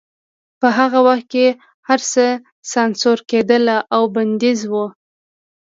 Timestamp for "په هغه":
0.59-0.99